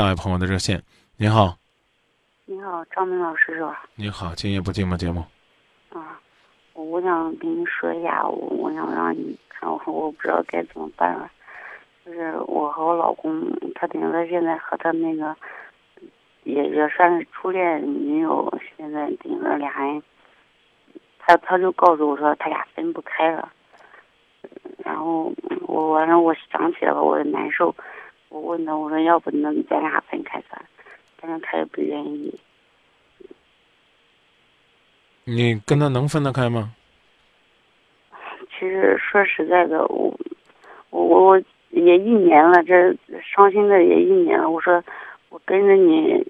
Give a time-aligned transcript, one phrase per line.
[0.00, 0.82] 下一位朋友的热线，
[1.18, 1.54] 你好，
[2.46, 3.84] 你好，张明老师是吧？
[3.96, 5.20] 你好，今夜不寂寞节目。
[5.90, 6.18] 啊，
[6.72, 11.30] 我我想跟你说一下，我我想让你看我，我不知道该怎么办了。
[12.06, 15.36] 就是我和我老公，他等于说现在和他那个，
[16.44, 20.02] 也也算是初恋女友，现在顶着俩人，
[21.18, 23.52] 他他就告诉我说他俩分不开了。
[24.78, 25.30] 然后
[25.66, 27.74] 我完了，我想起来了，我也难受。
[28.30, 30.62] 我问他，我说要不能咱俩分开算，
[31.20, 32.32] 但是他也不愿意。
[35.24, 36.72] 你跟他能分得开吗？
[38.48, 40.16] 其实说实在的，我
[40.90, 44.48] 我我我也一年了，这伤心的也一年了。
[44.48, 44.82] 我说
[45.28, 46.24] 我跟着你，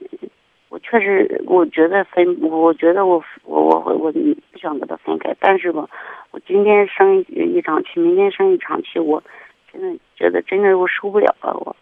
[0.71, 5.87] 我确实我觉得分，我觉得我我我我不想跟他分开，但是吧，
[6.31, 9.23] 我今天生一场气，明天生一场气，我
[9.71, 11.77] 真的觉得真的我受不了了，我。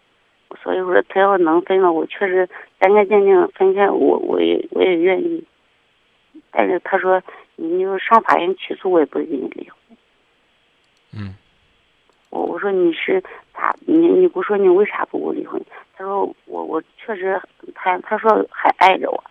[0.61, 2.47] 所以说，他要能分了，我确实
[2.79, 5.43] 干干净净分开，我我也我也愿意。
[6.51, 7.21] 但是他说，
[7.55, 9.97] 你就上法院起诉，我也不会跟你离婚。
[11.17, 11.35] 嗯。
[12.29, 13.21] 我我说你是
[13.53, 13.75] 咋？
[13.85, 15.59] 你你不说你为啥不给我离婚？
[15.95, 17.41] 他说我我确实，
[17.73, 19.23] 他他说还爱着我。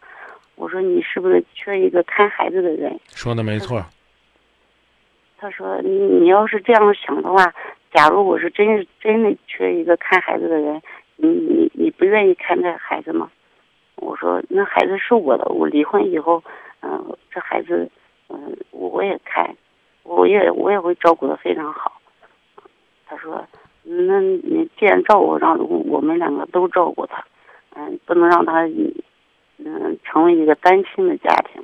[0.56, 2.98] 我说你是不是缺一个看孩子的人？
[3.08, 3.84] 说的没错。
[5.36, 7.54] 他说你你要是这样想的话，
[7.92, 10.82] 假如我是真是真的缺一个看孩子的人。
[11.20, 13.30] 你你你不愿意看这孩子吗？
[13.96, 16.42] 我说那孩子是我的，我离婚以后，
[16.80, 17.90] 嗯，这孩子，
[18.28, 19.52] 嗯，我也看，
[20.04, 22.00] 我也我也会照顾的非常好。
[23.06, 23.44] 他说，
[23.82, 27.24] 那你既然照顾，让我们两个都照顾他，
[27.74, 28.62] 嗯，不能让他，
[29.58, 31.60] 嗯，成为一个单亲的家庭。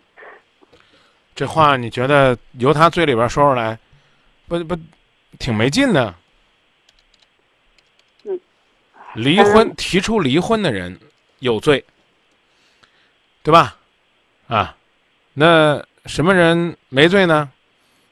[1.36, 3.78] 这话你觉得由他嘴里边说出来，
[4.48, 4.76] 不不，
[5.38, 6.12] 挺没劲的。
[9.14, 10.98] 离婚提出离婚的人
[11.38, 11.84] 有罪，
[13.42, 13.76] 对吧？
[14.48, 14.76] 啊，
[15.32, 17.50] 那什么人没罪呢？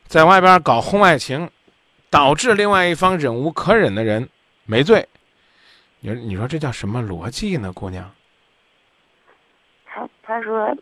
[0.06, 1.50] 在外边搞婚外情，
[2.10, 4.28] 导致另外一方忍无可忍的人
[4.64, 5.06] 没罪。
[6.00, 8.10] 你说，你说这叫什么逻辑呢，姑娘？
[9.86, 10.76] 他他说，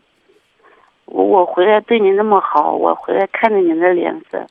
[1.05, 4.45] 我我回来对你那么好，我回来看着你的脸色，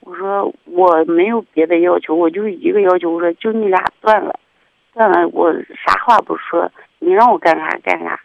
[0.00, 4.38] 我说我没有别的要求，我就一个要求，我说就你俩断了。
[4.94, 5.52] 算了，我
[5.84, 8.18] 啥话不说，你让我干啥干啥，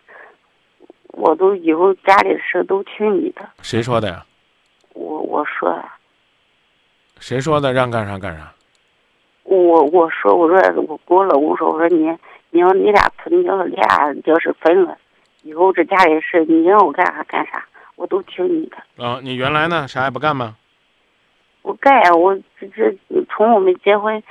[1.08, 3.42] 我都以后家里的事都听你的。
[3.64, 4.24] 谁说的呀？
[4.94, 5.78] 我我说。
[7.20, 7.74] 谁说的？
[7.74, 8.54] 让干啥干啥？
[9.44, 12.16] 我我说我说我跟我老公说，我说你
[12.52, 13.84] 你要你俩你要俩
[14.26, 14.96] 要是分了，
[15.42, 17.66] 以后这家里事你让我干啥干啥，
[17.96, 19.04] 我都听你的。
[19.04, 19.88] 啊，你原来呢？
[19.88, 20.56] 啥也不干吗？
[21.64, 22.96] 我干呀，我这这
[23.32, 24.22] 从我们结婚。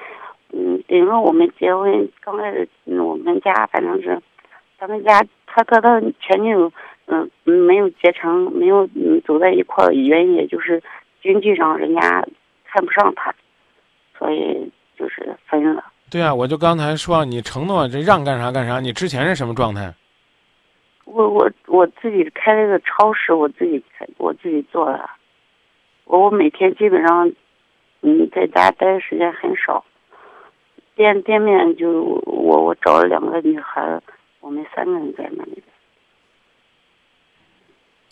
[0.53, 4.21] 嗯，等于说我们结婚刚开始，我们家反正是，
[4.79, 6.73] 他们家他和他前女友，
[7.07, 10.83] 嗯，没有结成，没有嗯走在一块儿，原因也就是
[11.23, 12.27] 经济上人家
[12.65, 13.35] 看不上他，
[14.19, 15.85] 所以就是分了。
[16.11, 19.93] 对啊，我就刚才说你承诺这让干啥干啥，你之前是什么状态？
[21.05, 25.09] 我我我自己开了个超市，我自己开，我自己做的，
[26.05, 27.31] 我我每天基本上，
[28.01, 29.85] 嗯，在家待的时间很少。
[30.99, 34.01] 店店面就我我找了两个女孩，
[34.41, 35.63] 我们三个人在那里。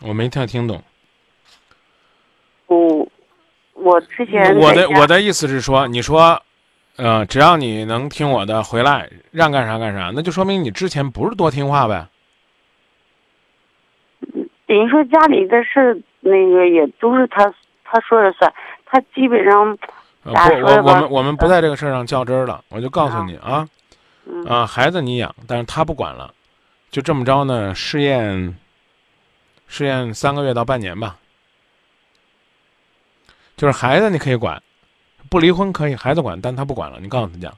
[0.03, 0.81] 我没太听懂。
[2.69, 3.09] 我
[3.73, 6.41] 我之前我的我的意思是说，你说，
[6.97, 12.07] 呃，只要你能听我的，回来让干啥干啥，那就说明你之前不是多听话呗。
[14.69, 17.53] 等于说家里的事，那个也都是他
[17.83, 18.55] 他说了算，
[18.85, 19.77] 他基本上。
[20.27, 22.63] 不，我我们我们不在这个事儿上较真儿了。
[22.69, 23.67] 我就告诉你啊，
[24.47, 26.33] 啊，孩子你养，但是他不管了，
[26.91, 27.75] 就这么着呢。
[27.75, 28.59] 试验，
[29.69, 31.17] 试验三个月到半年吧。
[33.57, 34.63] 就是孩子你可以管，
[35.31, 36.99] 不离婚可以，孩子管，但他不管了。
[37.01, 37.55] 你告诉他讲，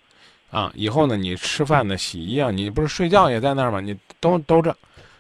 [0.50, 3.80] 啊，以后呢，你吃饭呢、洗衣啊，你不是睡觉也在那儿吗？
[3.80, 4.70] 你都都这，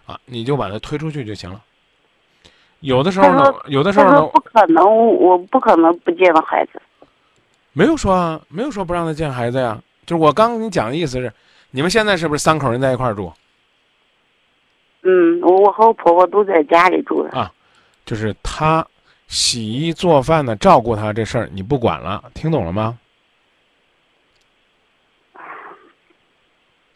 [0.06, 1.60] 啊，你就把他推出去就行了。
[2.80, 4.84] 有的时候呢，有的时候呢，不可能，
[5.16, 6.80] 我不可能不见到孩子。
[7.78, 9.80] 没有说啊，没有说不让他见孩子呀。
[10.04, 11.32] 就是我刚跟你讲的意思是，
[11.70, 13.32] 你们现在是不是三口人在一块儿住？
[15.02, 17.52] 嗯，我我和我婆婆都在家里住啊，
[18.04, 18.84] 就是他
[19.28, 22.98] 洗衣做饭的照顾他这事儿你不管了，听懂了吗？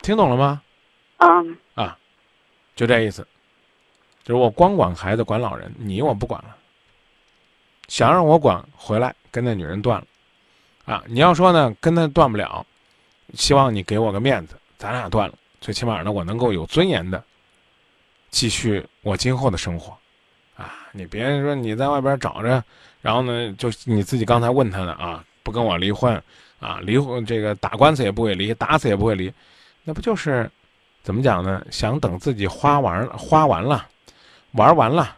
[0.01, 0.61] 听懂了吗？
[1.19, 1.57] 嗯。
[1.77, 1.97] 啊，
[2.75, 3.25] 就这意思，
[4.25, 6.57] 就是我光管孩子管老人，你我不管了。
[7.87, 10.07] 想让我管，回来跟那女人断了。
[10.85, 12.65] 啊，你要说呢，跟他断不了，
[13.35, 17.23] 希望你给我个面子，咱俩断了，最起码呢，我能够有尊严的
[18.31, 19.97] 继续我今后的生活，
[20.57, 22.63] 啊，你别说你在外边找着，
[23.01, 26.21] 然后呢，就你自己刚才问他的啊，不跟我离婚，
[26.59, 29.33] 啊，离婚这个打官司也不会离，打死也不会离，
[29.85, 30.51] 那不就是
[31.03, 31.65] 怎么讲呢？
[31.71, 33.87] 想等自己花完花完了，
[34.53, 35.17] 玩完了，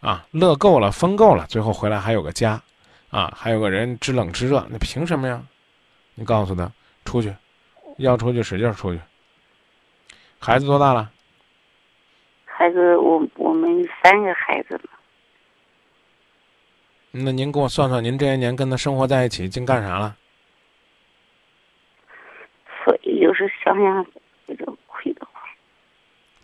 [0.00, 2.60] 啊，乐够了，疯够了，最后回来还有个家，
[3.10, 5.42] 啊，还有个人知冷知热，那凭什么呀？
[6.14, 6.70] 你告诉他
[7.04, 7.34] 出去，
[7.98, 9.00] 要出去使劲出去。
[10.38, 11.10] 孩子多大了？
[12.44, 14.90] 孩子，我我们三个孩子了。
[17.10, 20.16] 那您给我算算，您这些年跟他生活在一起，净干啥了？
[22.84, 24.06] 所以有时想想，
[24.46, 25.42] 有点亏的慌。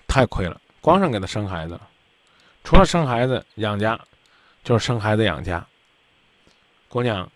[0.07, 1.89] 太亏了，光剩给他生孩子了，
[2.63, 3.99] 除了生孩子养家，
[4.63, 5.67] 就是生孩子养家。
[6.93, 7.27] 姑娘，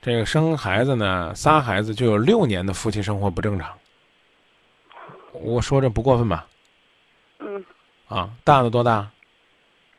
[0.00, 3.68] 这个生孩子呢，仨孩子就有六年的夫妻生活不正常。
[5.32, 6.46] 我说这不过分吧？
[7.40, 7.64] 嗯，
[8.06, 9.10] 啊，大的多大？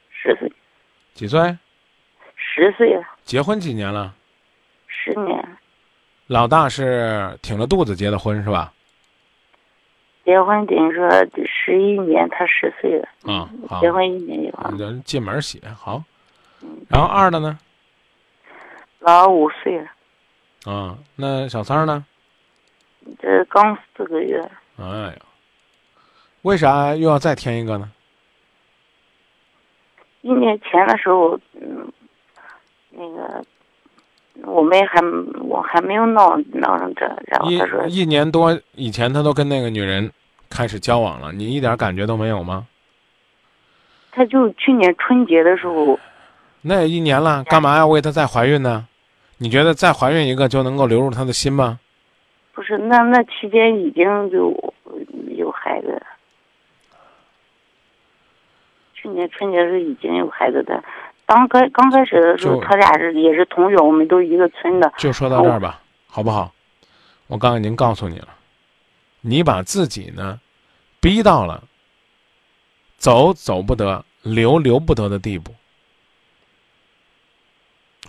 [0.09, 0.49] 十岁，
[1.13, 1.57] 几岁？
[2.37, 4.15] 十岁了，结婚几年了？
[4.87, 5.45] 十年。
[6.27, 8.71] 老大是挺着肚子结的婚是吧？
[10.23, 11.09] 结婚等于说
[11.45, 13.09] 十一年，他十岁了。
[13.25, 13.81] 啊，好。
[13.81, 14.77] 结婚一年就完。
[14.77, 16.01] 人进门写好。
[16.87, 17.59] 然后二的呢？
[19.03, 19.87] 老五岁了。
[20.71, 22.05] 啊，那小三儿呢？
[23.19, 24.39] 这刚四个月。
[24.77, 25.15] 哎呀，
[26.43, 27.91] 为啥又要再添一个呢？
[30.21, 31.91] 一年前的时候，嗯，
[32.91, 33.43] 那个
[34.43, 35.01] 我们还
[35.41, 40.09] 我还没有闹闹上这，然后他说一年多以前他都跟那个女人
[40.49, 42.65] 开始交往了，你一点感觉都没有吗？
[44.13, 45.99] 他就去年春节的时候，
[46.61, 48.87] 那也一年了，干嘛要为他再怀孕呢？
[49.37, 51.79] 你觉得再怀孕一个就能够流入他的心吗？
[52.53, 54.73] 不是，那那期间已经有
[55.35, 56.01] 有孩子。
[58.93, 60.81] 去年春节是已经有孩子的，
[61.25, 64.93] 刚开刚开始的时候，他俩是也是同学，我们都一个村的。
[64.97, 66.53] 就说到这儿吧，好不好？
[67.27, 68.29] 我刚才已经告诉你了，
[69.21, 70.39] 你把自己呢
[71.01, 71.63] 逼到了
[72.97, 75.53] 走走不得、留留不得的地步，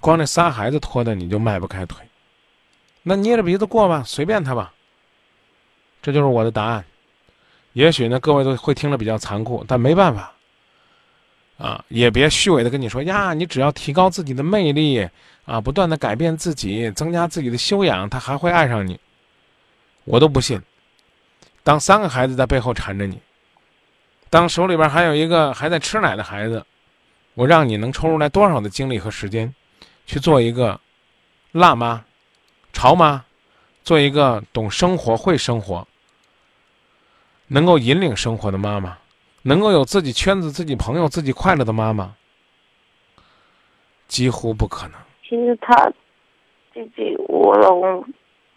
[0.05, 1.97] 光这仨孩子拖的你就迈不开腿。
[3.03, 4.71] 那捏着鼻子过吧，随便他吧。
[6.03, 6.85] 这就是我的答案。
[7.73, 10.31] 也许呢，各位都会听了比较残酷，但没办法。
[11.57, 15.09] 啊，也别虚伪的跟你说呀，你只要提高自己的魅力，
[15.47, 19.01] 啊，不断的改变自己，增加自己的修养，他还会爱上你。
[20.05, 20.61] 我都不信。
[21.63, 23.19] 当三个孩子在背后缠着你，
[24.29, 26.63] 当手里边还有一个还在吃奶的孩子，
[27.33, 29.55] 我让你能抽出来多少的精力和时间，
[30.07, 30.81] 去做一个
[31.53, 32.05] 辣妈？
[32.73, 33.25] 潮妈，
[33.85, 35.87] 做一个懂生活、会生活、
[37.47, 38.99] 能够引领生活的妈妈，
[39.43, 42.17] 能够有自己圈子、自己朋友、自己快乐的妈妈，
[44.09, 44.99] 几乎不可能。
[45.23, 45.93] 其实他，
[46.75, 48.05] 这这我老公，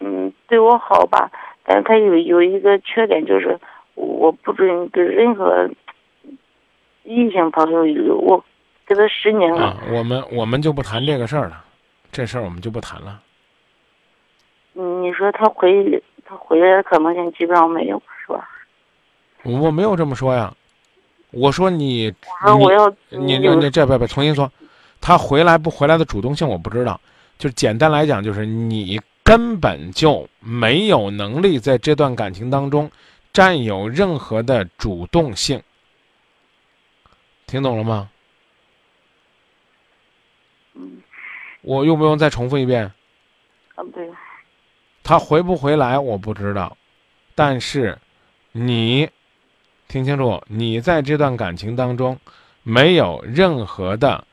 [0.00, 1.30] 嗯，对我好吧，
[1.62, 3.58] 但是他有有一个缺点，就是
[3.94, 5.70] 我不准跟任何
[7.04, 8.44] 异性朋友有我
[8.88, 9.66] 跟他十年了。
[9.66, 11.62] 啊，我们我们就不谈这个事儿了，
[12.10, 13.22] 这事儿我们就不谈了。
[14.72, 18.48] 你说他回他回来的可能性基本上没有，是吧？
[19.42, 20.54] 我没有这么说呀，
[21.32, 22.12] 我说你，
[22.44, 24.50] 我说我要你你你这别别重新说，
[25.00, 26.98] 他回来不回来的主动性我不知道，
[27.36, 32.90] 就简单来讲就是你根本就没有能力在这段感情当中
[33.32, 35.62] 占有任何的主动性，
[37.46, 38.08] 听懂了吗？
[40.74, 41.02] 嗯，
[41.68, 42.90] 我用不用再重复一遍？
[43.74, 44.10] 啊，对。
[45.02, 46.74] 他回不回来我不知道，
[47.34, 47.98] 但是，
[48.52, 49.10] 你
[49.86, 52.18] 听清楚，你在这段感情当中
[52.62, 54.24] 没有任何的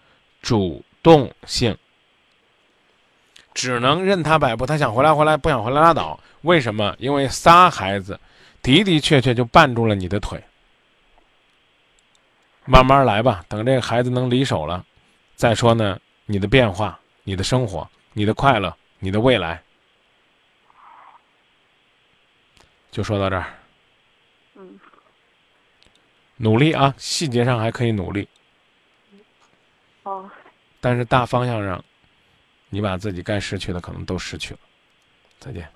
[0.42, 1.78] 主动性，
[3.54, 4.66] 只能任他摆布。
[4.66, 6.18] 他想回来回来，不想回来拉倒。
[6.44, 6.96] 为什么？
[7.00, 8.18] 因为仨孩子
[8.62, 10.42] 的的确确就绊住了你的腿。
[12.64, 14.86] 慢慢来吧，等这个孩子能离手了，
[15.36, 19.62] 再说呢，你的变化、你的生活、你的快乐、你的未来。
[22.92, 23.54] 就说到这儿。
[24.54, 24.80] 嗯。
[26.38, 28.28] 努力啊，细节上还可以努力。
[30.04, 30.30] 哦。
[30.80, 31.84] 但是大方向上，
[32.70, 34.60] 你把自己该失去的可能都失去了。
[35.40, 35.68] 再见。